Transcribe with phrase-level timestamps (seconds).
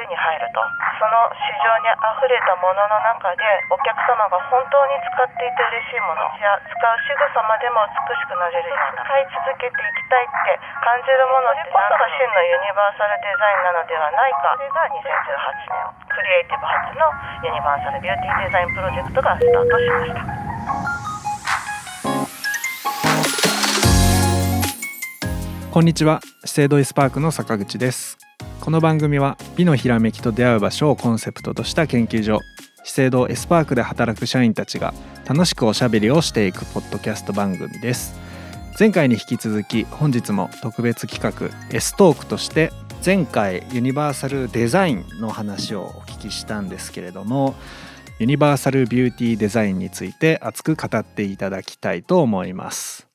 [0.00, 0.64] 手に入ると。
[0.96, 14.56] その市場にあふれたものの中でお客様が本当に使っていて嬉しいものや使う仕草までも美しくなれるような使い続けていきたいって感じるものってこそが真のユニバーサルデザインなのではないか。
[14.56, 17.04] それが2018年クリエイティブ発の
[17.44, 20.24] ユニバーサルビューティーデザインプロジェクトがスタートしました。
[25.70, 26.20] こんにちは。
[26.44, 28.29] 資生堂エスパークの坂口です
[28.60, 32.40] この番組は美のひらめきと出会う場所をコンセプトとした研究所
[32.84, 34.92] 資生堂エスパークで働く社員たちが
[35.26, 38.14] 楽しくおしゃべりをしていくポッドキャスト番組です
[38.78, 42.70] 前回に引き続き本日も特別企画 S トークとして
[43.04, 47.54] 前回ユニバーサルデザインの話をお聞きしたんですけれども
[48.18, 53.06] ユニバーサルビューティーデザインについて熱く語っていただきたいと思います。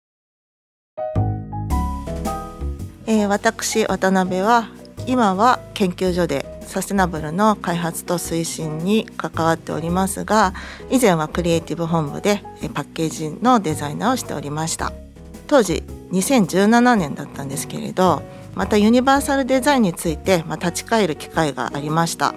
[3.08, 4.68] えー、私渡辺は
[5.08, 10.54] 今は研究所でサステナブルの開発と推進に関わっておりますが
[10.90, 12.42] 以前はクリエイティブ本部で
[12.74, 14.92] パッケージのデザイナーをしておりました。
[15.48, 18.24] 当時2017年だったんですけれど
[18.56, 22.34] またユニバーサルデザインについて、立ち返る機会がありました。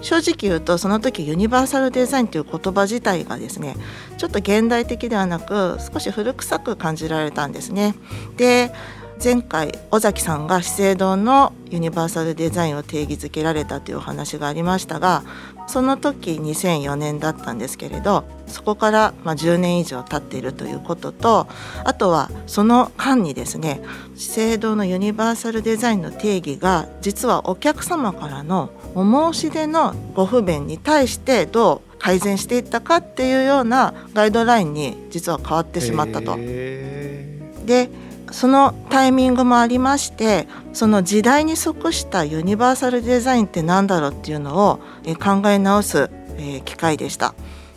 [0.00, 3.76] 正直言うとその時ユニバーサルデザインという言葉自体がですね
[4.16, 7.94] ちょっと現代的ではなく少し古臭く感じられたんですね。
[8.38, 8.72] で
[9.22, 15.24] 前回尾崎さんが資生堂のユニバーサルデザインを定義づけられたというお話がありましたが
[15.66, 21.48] その時2004年だったんですけれどそこからま10年以上経っているということと
[21.84, 23.82] あとはその間にですね
[24.16, 36.36] 資生堂のユニバーサルデザインの定義が実はお客様からのお申し出のご不便に対してどう改善していったかっていうようなガイドラインに実は変わってしまったと。
[37.66, 37.90] で
[38.30, 44.80] そのタイミングもありましてその時代に即したユニバーサルデザインって何だろうっていうのを
[45.18, 46.10] 考え直す
[46.64, 47.34] 機会でした。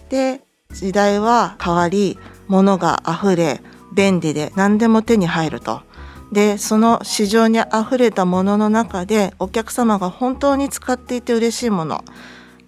[0.09, 3.61] で時代は変わり物が溢れ
[3.93, 5.81] 便利で何でも手に入ると。
[6.31, 12.03] でその市場にあふれたものの中でお客様が本当に使っていて嬉しいもの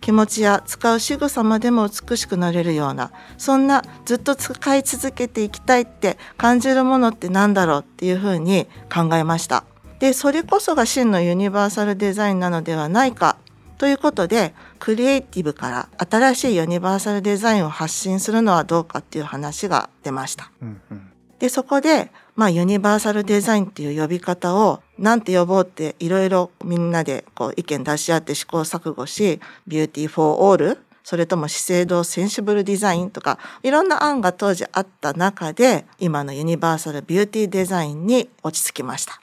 [0.05, 9.63] 気持ちや使う仕草までも美しくなれるようなそんなずっと使い続けていきたいって感じるものって何だろうっていうふうに考えました。
[9.97, 13.38] でそれこそが真のユニバーサルデザインなのではないか
[13.79, 20.51] ということでクリエイティブから新しいユニバーサルデザインを発信するのはどうかっていう話が出ました。
[20.61, 39.22] うんうん、でそこでまあ、ユニバーサルデザインっていう呼び方をなんて呼ぼうっていろいろみんなでこう意見出し合って試行錯誤し、Beauty for All、それとも資生堂センシブルデザインとか、いろんな案が当時あった中で、今のユニバーサルビューティーデザインに落ち着きました。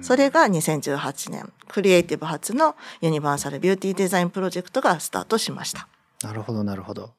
[0.00, 5.88] それが2018年、クリエイティブ発のユニバーサルビューティーデザインプロジェクトがスタートしました。
[6.22, 7.10] なるほど、なるほど。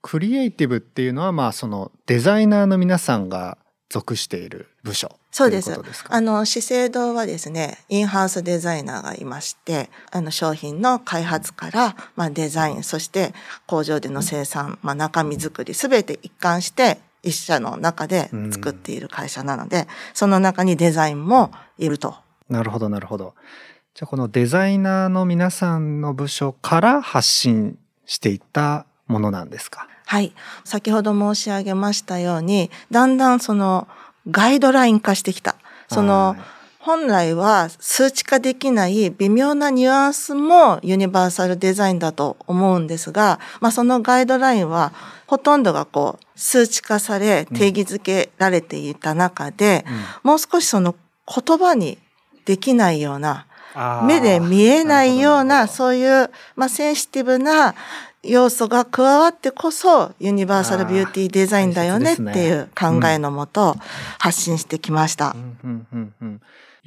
[0.00, 5.70] クリエイティブっていうのは、まあ、そのデザイナーの皆さんが属している部署そうです。
[6.08, 13.34] あの、資生堂はですね、インハウスデザイナーがいまして、あの、商品の開発から、まあ、デザイン、そして
[13.66, 22.14] 工場での生産、まあ、中身作り、すべて一貫して、一社の中で作っている会社なので、その中にデザインもいると。
[22.48, 23.34] なるほど、なるほど。
[23.94, 29.88] じゃあ、このデザイナーの皆さんの部署から発信していったものなんですか？
[30.06, 30.32] はい。
[30.64, 33.88] 先ほど申し上げましたように、だんだんその
[34.30, 35.56] ガイドライン化してきた。
[35.88, 36.36] その、
[36.78, 44.92] 本来は数値化できない微妙なニュアンスもユニバーサルデザインだと思うんですが、まあそのガイドラインは
[45.26, 49.84] ほとんどがこう数値化され定義づけられていた中で、
[50.22, 50.94] うん、もう少しその
[51.26, 51.98] 言葉に
[52.44, 53.46] できないような、
[54.06, 57.74] 目で見えないような、そういう、まあ、センシティブな
[58.28, 62.14] 要素が加わってこそユニバーサルビューティーデザインだよね。
[62.14, 63.76] っていう考えのもと
[64.18, 65.34] 発信してきました。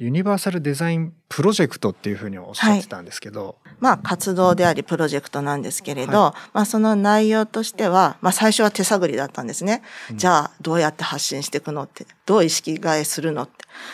[0.00, 9.82] ユニバーサルデザインプロジェクトっていうふうにおっしゃってたんですけど、はい、まあ活動でありプロジェクトなんですけれど、はい、まあその内容としては、まあ最初は手探りだったんですね。
[10.10, 13.52] うん、じゃあどうやって発信していくのって、どう意識替えするのって。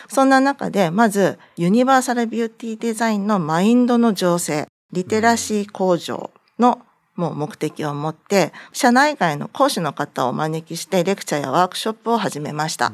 [0.08, 6.85] そんな中で、まずユニバーサルビューティーデザインのマインドの醸成、リテラシー向上の
[7.16, 12.92] もう目的を持って、社内外の講師の方をお招きしてレクチャーやワークショップを始めました。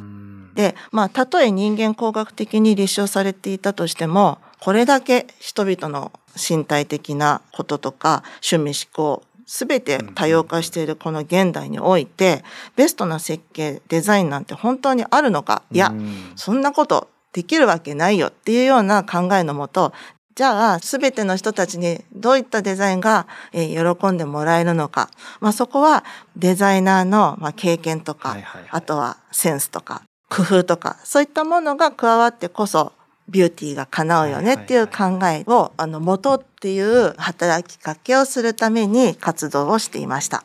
[0.54, 12.44] で、まあ、たとえ人間工学的に立証されていたとしても、これだけ人々の身体的なこととか趣味思考、すべて多様化しているこの現代において、
[12.76, 15.62] ベストな設計、デザインなんて本当にあるのか？
[15.72, 15.92] いや、
[16.36, 19.92] そんなことできるわけないよっていうような考えのもと、
[20.34, 25.11] じゃあ、すべての人たちにどういったデザインが、えー喜んでもらえるのか。
[25.40, 26.05] まあ、そこは
[26.37, 32.93] デザイナーの、まあ、経験とか、はいはいはいあとはセンスとか、工夫とか、そういったものが加わってこそ、
[33.29, 40.43] ビューティーが叶うよねっていう考えを、あの、元っていう働きかけをするために活動をしていました。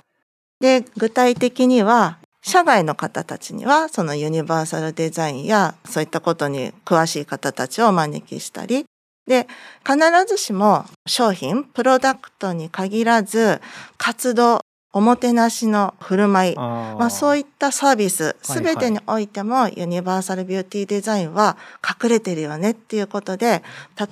[0.60, 8.86] で、具体的には、社外の方たちには、そのユニバーサルデザインや、そういったことに詳しい方たちをお招きしたり、
[9.28, 9.48] で、
[9.86, 9.98] 必
[10.28, 13.62] ずしも商品、プロダクトに限らず、
[13.98, 14.62] 活動、
[14.94, 21.58] おもてなしの振る舞い、あまあ、そういいったサービス、はいすべてにおいてもユニバーサルビューティーデザインは
[22.02, 23.62] 隠れてるよねっていうことで、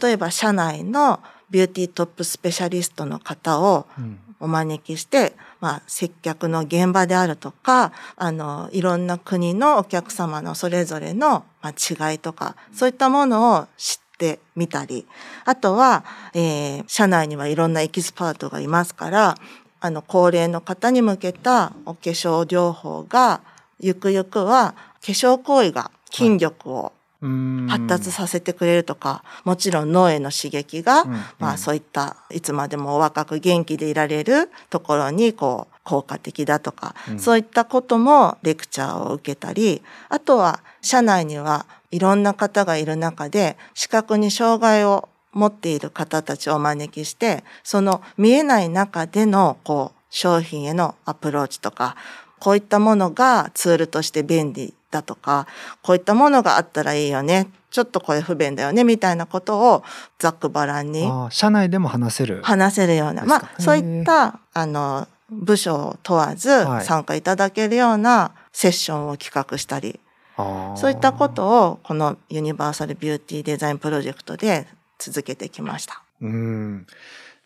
[0.01, 4.19] 例えば社内のビューティートップスペシャリストの方をうん。
[4.39, 15.06] お招きして、まあ、接客の現場であるとか、あの、いろんな国のお客様のそれぞれのまあ違いとか、そういったものを知ってみたり、
[15.44, 16.03] あとは、
[16.33, 19.35] えー社内にはいろんなエキスパートがいますから、
[19.81, 23.41] あの、高齢の方に向けたお化粧療法が、
[23.79, 27.67] ゆくゆくは化粧行為が筋力をうん。
[27.69, 37.19] 発達させてくれるとか、もちろん脳への刺激が、うんまあそういったいつまでもお若く元気でいられるところにこう効果的だとか、うん。
[37.19, 41.65] そういったこともレクチャーを受けたり、あとは社内には
[41.95, 51.95] いろんな方がいる中で視覚に障害を持っている方たちをお招きして、その見えない中でのこう商品へのアプローチとか、
[52.39, 55.47] こういったものがツールとして便利だとか、
[55.81, 57.47] こういったものがあったらいいよね。
[57.71, 59.83] ちょっとこれ不便だよね、みたいなことを
[60.19, 62.42] ざっくばらんに社内でも話せる。
[62.44, 66.86] 話せるような、まあ、そういった、あの、部署を問わずはい。
[66.86, 70.00] 参加いただけるようなセッションを企画したり、
[70.37, 74.67] そういったことをこのユニバーサルビューティーデザインプロジェクトで
[74.99, 76.03] 続けてきました。
[76.21, 76.87] うん。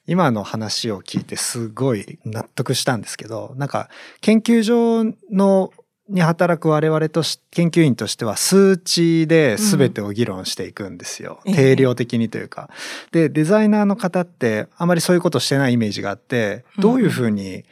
[0.08, 3.90] 今の話を聞いてすごい納得したんですけどなんか
[4.22, 5.72] 研究所の
[6.08, 11.54] に働く我々とし研究員としては数値で全てを議論していくんですよ、うん。
[11.54, 12.72] 定量的にというか。
[13.12, 17.64] でデザイナーの方ってあまりそういうことしてないイメージがあってどういうふうに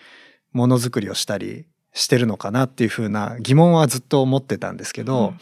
[0.53, 1.65] ものづくりをしたり
[1.97, 5.39] してるのかなっていうふうな疑問はずっと思ってたんですけど、うん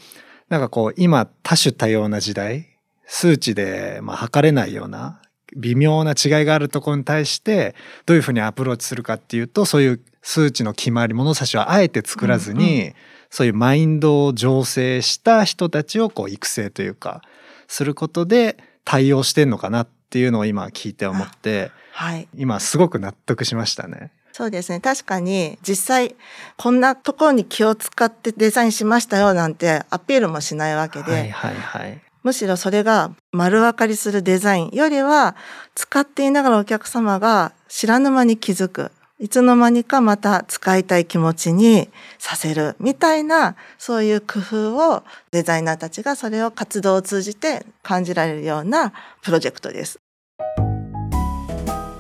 [0.47, 2.67] なんかこう今多種多様な時代
[3.07, 5.19] 数値でまあ測れないような
[5.57, 7.73] 微妙な違いがあるところに対して
[8.05, 12.93] どういうふうにアプローチするかっていうとそういう数値の決まり物差しをあえて作らずに、うん
[13.35, 17.21] そういうマインドを醸成した人たちをこう育成というか
[17.67, 18.55] することで
[18.85, 22.29] 対応してんのかなっていうのを今聞いて思ってはい。
[22.37, 24.13] 今すごく納得しましたね。
[24.35, 24.81] そうですね。
[24.81, 26.13] 確かに実際
[26.57, 32.01] こんなところに気を使ってデザインしましたよなんてアピールもしないわけで、はいはいはい。
[32.21, 35.37] むしろそれが丸分かりするデザインよりは
[35.73, 38.91] 使っていながらお客様が知らぬ間に気づく。
[39.19, 41.87] いつの間にかまた使いたい気持ちに
[42.17, 48.91] させるみたいなそういう工夫をデザイナーたちがそれを活動を通じて感じられるような
[49.21, 50.01] プロジェクトです。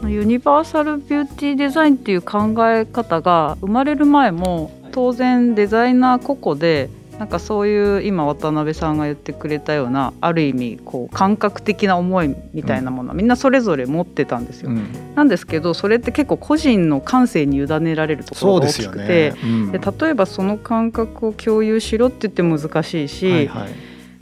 [0.09, 14.69] ユニバーサルビューティーデザインっていう考え方が生まれる前も当然デザイナー個々でなんかそういう今渡辺さんが言ってくれたようなある意味こう感覚的な思いみたいなものはみんなそれぞれ持ってたんですよ。
[14.69, 19.33] うん、なんですけどそれって結構個人の感性に委ねられるところが大きくてね。
[19.43, 23.69] うんで例えばその感覚を共有しろって言っても難しいし、はいはい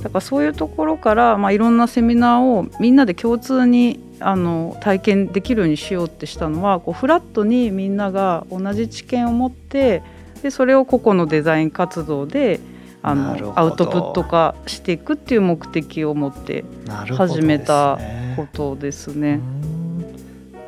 [0.04, 10.02] だからそういうところから、まあ、いろんなセミナーをみんなで共通にあの体験できるようにしようってしたのはこうフラットにみんなが同じ知見を持って
[10.42, 12.60] でそれを個々のデザイン活動で
[13.02, 16.64] あのアウトプット化していくっていう目的を持って
[17.18, 18.00] 始めた
[18.38, 19.36] ことですうね。
[19.36, 19.64] ん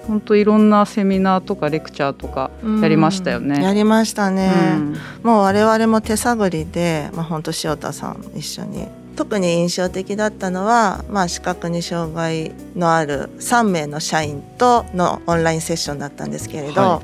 [0.08, 3.64] 本当いろんなセミナーとかレクチャーとかやりましたよね。
[3.64, 4.52] やりましたね。
[4.76, 17.02] うんもう我々も手探りで、まあ、本当塩田さん一緒に特に印象的だったのは、まあ、視覚に障害のある3名の社員とのオンラインセッションだったんですけれど、は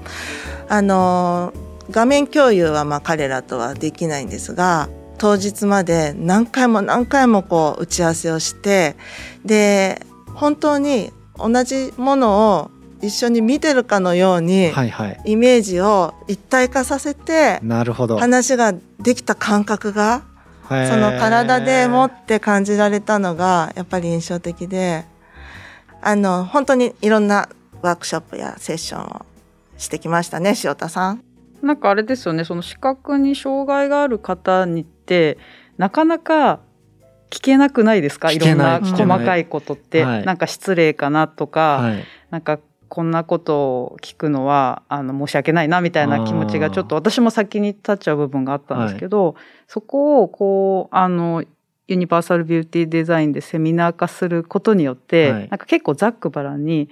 [0.70, 1.53] あの
[1.89, 8.96] 画面共有はまあ彼らとはできないんですが当日まで何回も何回もこう打ち合わせをして
[9.46, 10.01] で
[10.34, 15.22] 本当に同じものを一緒に見てるかのように、はいはい。
[15.25, 18.18] イメージを一体化させてなるほど。
[18.18, 20.22] 話ができた感覚が
[20.87, 25.05] その体でもって感じられたのがやっぱり印象的で
[26.01, 27.49] あの本当にいろんな
[27.81, 29.25] ワークショップやセッションを
[29.77, 31.23] してきましたね塩田さん。
[31.61, 35.37] なんかあれですよねその視覚に障害がある方にって
[35.77, 36.59] なかなか
[37.29, 38.31] 聞けなくないですか？
[38.31, 40.25] いろんな細かいことって、はい。
[40.25, 42.03] なんか失礼かなとか、はい。
[42.29, 42.59] なんか
[42.93, 51.45] こんなことを聞くのはあの申し訳ないなみたいな気持ちがちょっと私も先に立っちゃう部分があったんですけど、そこをこうあの
[51.88, 55.48] ユニバーサルビューティーデザインでセミナー化することによって、はい。
[55.48, 56.89] なんか結構ざっくばらんに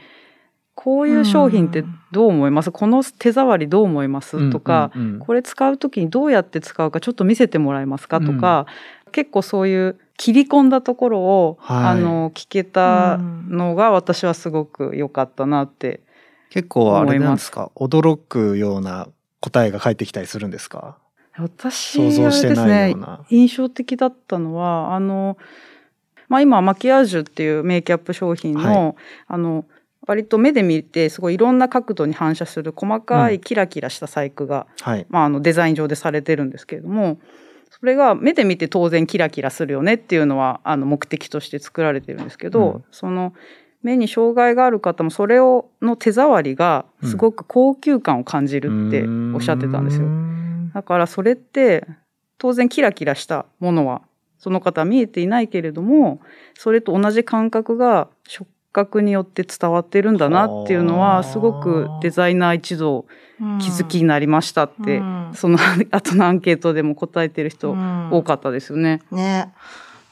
[0.74, 5.20] こういう商品ってどう思います、この手触りどう思います、とか、うんうんうん。
[5.20, 8.22] これ使う時にどうやって使うかちょっと見せてもらえますか？
[8.22, 8.66] とか、
[9.10, 11.86] 結構そういう切り込んだところを、はい。
[11.88, 16.02] あの聞けたのが私はすごく良かったなって。
[16.50, 17.72] 結構あれなんですか？
[17.76, 19.08] 驚くような
[19.40, 20.98] 答えが返ってきたりするんですか？
[21.38, 22.96] 私想像してあれですね
[23.30, 25.38] 印象的だったのはあの、
[26.28, 28.96] まあ、今マキアージュっていうメイキャップ商品の,、は
[29.28, 29.64] あの
[30.06, 35.06] 割と目で見てすごいいろんな角度に反射する細かういキラキラした細工が、はい。
[35.08, 37.20] まあ、あのデザイン上でされてるんですけれども
[37.80, 42.84] それが目で見て当然キラキラするよねっていうのはあの目的として作られてるんですけど、うん。
[42.92, 43.34] その
[43.82, 50.08] 目に障害がある方もそれをの手触りがすごく高級感を感じるっておっしゃってたんですよ。
[50.74, 51.88] だからそれって
[52.38, 54.02] 当然キラキラしたものは
[54.38, 56.20] その方は見えていないけれども
[56.56, 63.06] それと同じ感覚が触覚によって伝わってるんだなっていうのはすごくデザイナー一同
[63.60, 65.32] 気づきになりましたって、うん。
[65.34, 65.58] その
[65.92, 68.10] 後のアンケートでも答えてる人うん。
[68.12, 69.02] 多かったですよね。
[69.12, 69.54] ね。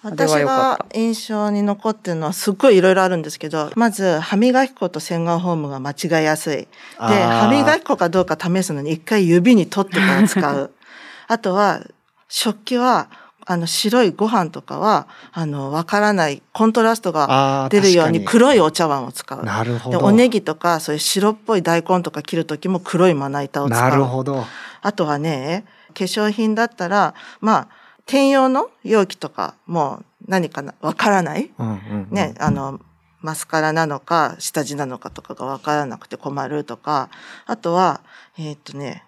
[0.03, 6.55] あれは私が印象に残ってるのはすっごいいろいろあるんですけどまず歯磨き粉と洗顔フォームが間違いやすい。
[6.55, 10.71] で歯磨き粉かどうか試すのに一回指に取ってから使う。
[11.27, 11.81] あとは
[12.29, 13.09] 食器は
[13.49, 19.43] あの白いご飯とかはあのわからないコントラストが出るように黒いお茶碗を使う。
[19.45, 19.97] なるほど。
[19.97, 23.89] でおネギとかそういう白っぽい大根とか切る時も黒いまな板を使う。
[23.89, 24.43] なるほど。
[24.81, 25.63] あとはね、
[25.93, 27.67] 化粧品だったら、まあ、
[28.05, 31.49] 兼用の容器とかもう何かなわからない。
[31.57, 32.07] うんうんうん。
[32.11, 32.81] ね、あの、
[33.21, 37.09] マスカラなのか、下地なのかとかがわからなくて困るとか、
[37.45, 38.01] あとは、
[38.37, 39.05] えーっとね、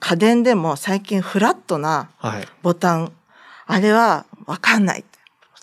[0.00, 2.48] 家電でも最近フラットなはい。
[2.62, 3.12] ボタン、
[3.66, 5.04] あれはわかんない。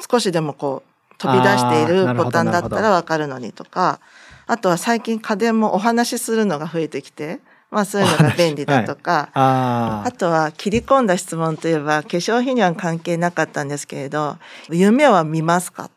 [0.10, 4.00] 少しでもこう、飛び出しているボタンだったらわかるのにとか、
[4.48, 7.40] あとは最近家電もお話しするのが増えてきて、
[7.70, 14.38] まあそういうのが便利だとか、 ああとは切り込んだ質問といえば化粧品には関係なかったんですけれど
[14.70, 15.90] 夢は見ますか？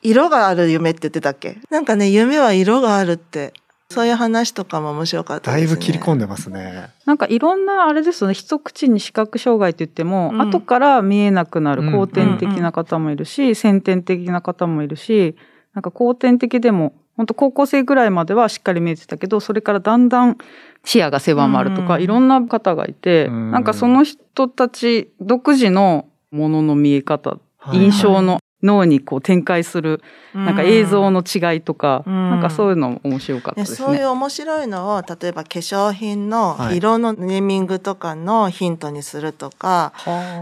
[0.00, 1.58] 色がある夢って言ってたっけ？
[1.70, 3.52] なんかね夢は色があるって
[3.92, 5.76] そういう話とかも面白かっただいですね。
[5.76, 6.90] ぶ切り込んでますね。
[7.04, 8.34] なんかいろんなあれですよね。
[8.34, 10.40] 一口に視覚障害って言っても、うん。
[10.40, 15.36] 後から見えなくなるうん後天的な方もいるし、先天的な方もいるし
[15.74, 20.38] なんか後天的でも本当高校生ぐらいまではしっかり見えてたけどそれからだんだん
[20.84, 22.02] 視野が狭まるとか、うん。
[22.02, 23.50] いろんな方がいて、うん。
[23.50, 27.78] なんかその人たち独自のものの見え方、はい。
[27.78, 30.02] 印象の脳にこう展開する
[30.34, 33.76] なんか映像の違いとか、うんなんかそういうの面白かったね、ですね。
[33.86, 39.92] そういう面白いのを例えば化粧品のはい色のネーミングとかのヒントにするとか、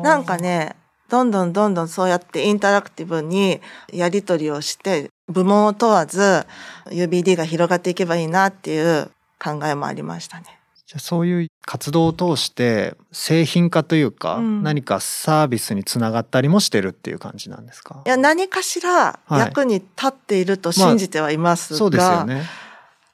[0.02, 0.76] なんかね
[1.08, 3.60] どんどんどんどんそうやってインタラクティブに
[3.92, 6.46] やり取りをして部門を問わず
[6.86, 9.10] UBD が広がっていけばいいなっていう
[9.42, 10.59] 考えもありましたね。
[10.90, 14.64] じゃあそういう活動を通して製品化というか、うん。
[14.64, 18.02] 何かサービスにつながったりもしてるっていう感じなんですか？
[18.04, 19.38] いや何かしらはい。
[19.38, 22.42] 役に立っていると信じてはいますが、そうですよね、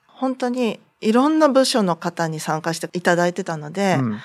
[0.07, 4.21] 本当にいろんな部署の方に参加していただいてたので、うん、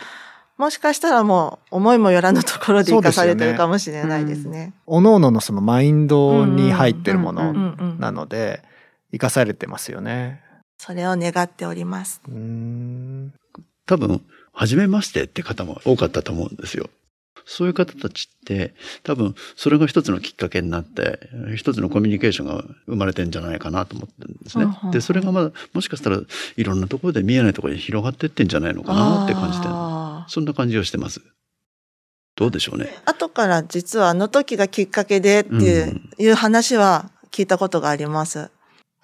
[0.57, 4.71] もしかしたらもう思いもよらぬところで生かされてるかもしれないですね。
[4.87, 7.35] 各々のそのマインドに入ってるもうん。
[7.35, 8.63] のなので
[9.11, 10.41] 生かされてますよね。
[10.77, 12.21] それを願っております。
[12.27, 13.33] うーん
[13.91, 14.21] 多分、
[14.53, 16.89] 初めましてって方も多かったと思うんですよ。
[17.45, 21.19] そういう方たちって、多分、それが一つのきっかけになって、
[21.57, 24.65] 一つのコミュニケーションが生まれてんじゃないかなと思ってるんですね。
[24.93, 26.21] で、それがまだ、もしかしたら
[26.55, 29.67] いろんなところで見えないところに広がってってんじゃないのかなって感じて
[30.33, 31.21] そんな感じをしてます。
[32.37, 32.95] どうでしょうね。
[33.05, 38.49] 後から実はあの時がきっかけでっていう,、うんいう話は聞いたことがあります。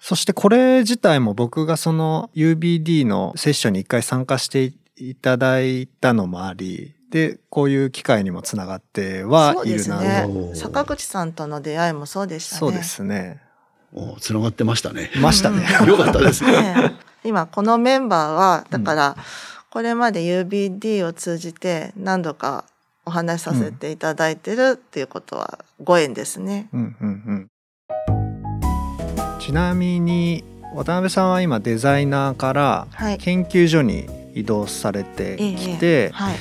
[0.00, 10.26] そしてこれ自体も僕がその UBD のセッションに一回参加していただいたのもありでこういう機会にもつながってはいるなそうですおね。
[10.52, 12.58] ー坂口さんとの出会いもそうでしたね。
[12.58, 13.40] そうですね。
[13.94, 15.10] お繋がってましたね。
[15.20, 15.66] ましたね。
[15.86, 16.52] よかったですね。
[16.52, 19.16] ね今このメンバーはだから
[19.70, 22.64] これまで UBD を通じて何度か
[23.06, 26.68] お話しさせていただいてるっていうことはご縁ですね。
[26.72, 27.50] うんうんうん。
[29.48, 33.16] ちなみに渡辺さんは今デザイナーからはい。
[33.16, 36.36] 研究所に移動されてきて、はい。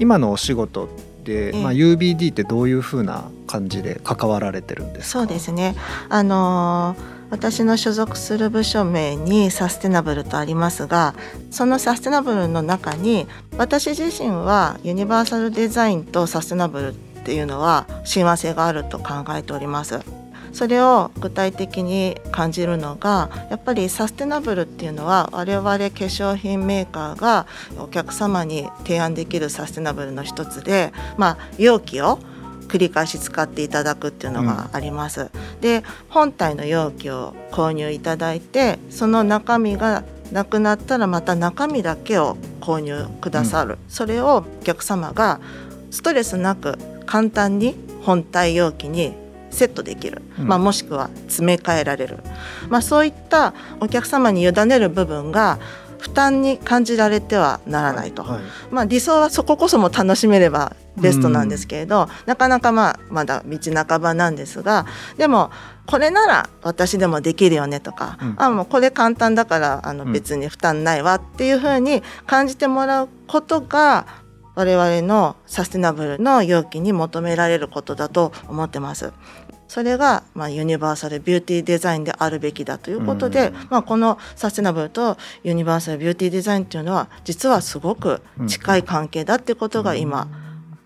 [0.00, 0.88] 今のお仕事
[1.22, 5.18] で、ええまあ、UBD ってどういうふうな感じで関わられてるんですか？
[5.18, 5.76] そうですね
[6.08, 11.12] あのー私の所属する部署名にサステナブルとありますが
[11.50, 13.26] そのサステナブルの中に
[13.58, 16.94] 私自身はユニバーサルデザインとサステナブルっ
[17.24, 19.98] ていうのは親和性があると考えております。
[20.52, 27.46] それを具体的に感じるのがやっぱりサステナブルっていうのは我々化粧品メーカーが
[27.78, 32.18] お客様に提案できるサステナブルの一つで、まあ、容器を
[32.68, 35.30] 繰り返し使っていただくっていうのがあります。
[35.60, 45.40] で本体の容器を購入いただいてその中身がなくなったらまた中身だけを購入くださる、それをお客様が
[45.90, 46.76] ストレスなく
[47.06, 49.14] 簡単に本体容器に
[49.56, 50.48] セットできる、うん。
[50.48, 52.18] まあ、もしくは詰め替えられる、
[52.68, 55.58] まあ、そういったお客様に委ねる部分が
[55.98, 64.86] 負担に感じられてはならないと、はいまあ、理想はそここそも楽しめればベストなんですけれど、なかなかまあまだ道半ばなんですが
[65.16, 65.50] でも
[65.86, 68.34] これなら私でもできるよねとか、うん。
[68.36, 70.12] あもうこれ簡単だからあのうん。
[70.12, 74.06] 別に負担ないわっていうふうに感じてもらうことが
[74.56, 79.12] 我々のサステナブルの容器に求められることだと思ってます。
[79.68, 83.54] それが、まあ、ユニバーサルビューティーデザインであるべきだということで、うん。
[83.68, 90.28] まあ、このサステナブルとユニバーサルビューティーデザインっていうのは実はすごく近い関係だっていうことが今、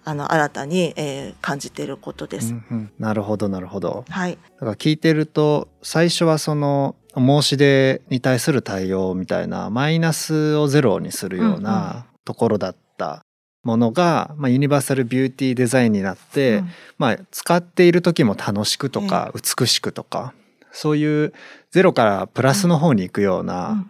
[0.03, 2.53] あの新たに、えー感じていることです。
[2.53, 2.93] うんうん。
[2.99, 4.05] なるほどなるほど。
[4.09, 11.62] はい、だから聞いてると最初はその申し出に対する対応みたいなマイナスをゼロにするよううんうん。
[11.62, 13.25] なところだった
[13.62, 16.69] ものが、まあ、ユニバーサルビューティーデザインになって、うん。
[16.99, 20.33] まあ、使っている時も楽しくとか美しくとか
[20.73, 21.33] そういう
[21.71, 23.87] ゼロからプラスの方に行くよううな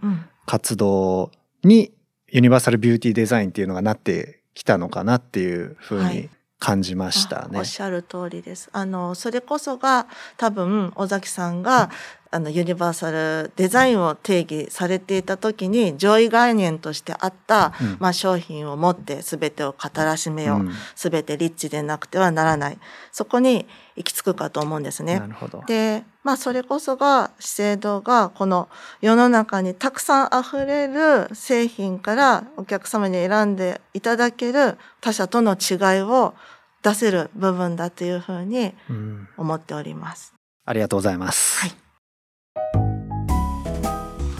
[0.46, 1.30] 活動
[1.62, 1.92] に
[2.28, 6.30] ユニバーサルビューティーデザインっていうのがなってきたのかなっていうふうにはい。
[6.60, 7.56] 感じましたね。
[7.56, 7.64] あおっ。
[7.64, 8.68] しゃる通りです。
[8.72, 11.90] あのそれこそが多分尾崎さんが、
[12.32, 22.78] あのユニバーサルデザインを定義されていた時に上位概念としてあった、うんまあ、商品を持って全てを語らしめよう、うん全てリッチでなくてはならない
[23.10, 23.66] そこに
[23.96, 25.26] 行き着くかと思うんですねな。
[25.26, 25.62] るほど。
[25.66, 28.68] でまあそれこそが資生堂がこの
[29.00, 36.34] 世の中にたくさんあふれる製品からお客様に選んでいただける他社との違いを
[36.82, 40.34] 出せる部分だというふうにうん思っております。
[40.66, 41.60] ありがとうございます。
[41.60, 41.89] はい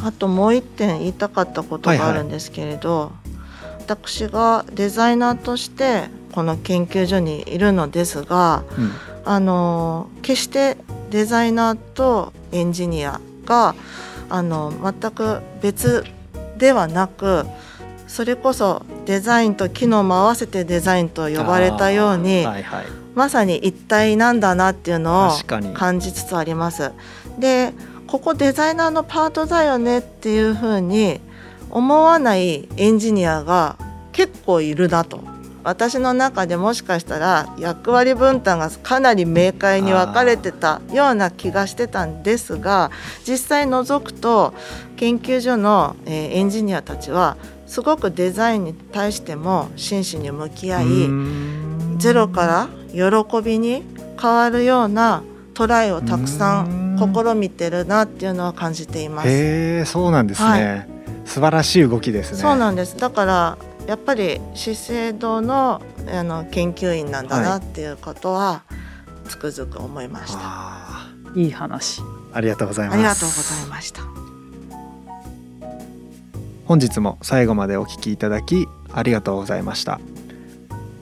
[0.05, 3.13] あともう一点言いたかったことがあるんですけれど、
[3.81, 8.93] 私がデザイナーとしてこの研究所にいるのですが、うん。
[9.25, 10.77] あの決して
[11.11, 13.75] デザイナーとエンジニアが
[14.29, 16.05] あの全く別
[16.57, 17.45] ではなく
[18.07, 25.33] それこそデザインと機能も合わせてデザインと呼ばれたように、はいはい、まさに一体なんだなっていうのを
[25.75, 26.93] 感じつつあります。
[27.39, 27.73] で
[28.11, 31.21] ここデザイナーのパートだよねっていうふうに
[31.71, 33.79] 思わないエンジニアが
[34.11, 35.21] 結構いるなと。
[35.63, 42.91] 私の中でもしかしたら役割分担がかなり明快に分かれてたような気がしてたんですが
[43.29, 44.55] 実際覗くと
[44.97, 50.87] 研究所の、えーエンジニアたちはすごくデザインに対しても真摯に向き合い、
[51.99, 53.85] ゼロから喜びに
[54.21, 59.29] 変わるようなトライをたくさん試みてるなっていうのは感じています。
[59.29, 60.89] へえそうなんですね、
[61.25, 62.39] 素晴らしい動きですね。
[62.39, 62.97] そうなんです。
[62.97, 65.83] だからやっぱり資生堂の
[66.13, 68.63] あの研究員なんだなっていうことは
[69.29, 70.39] つくづく思いました。
[70.43, 72.01] あいい話。
[72.01, 72.95] ーありがとうございます。
[72.95, 74.03] ありがとうございました。
[76.67, 80.01] 本日も最後までお聞きいただきありがとうございました。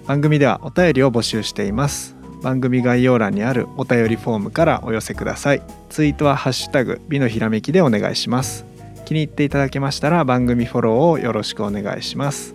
[0.08, 5.62] 番組ではお便りを募集しています番組概要欄にあるお便りフォームからお寄せください。
[5.88, 8.64] ツイートはハッシュタグ美のひらめきでお願いします。
[9.04, 12.54] 気に入っていただけましたら番組フォローをよろしくお願いします。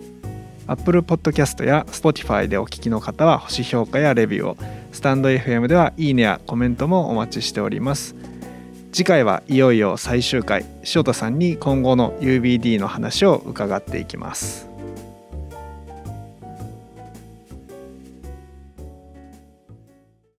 [0.66, 4.56] Apple Podcast や Spotify でお聞きの方は星評価やレビューを
[4.92, 8.14] スタンド FM ではいいねやコメントもお待ちしております。
[8.92, 10.64] 次回はいよいよ最終回。
[10.94, 14.73] 塩田さんに今後の UBD の話を伺っていきます。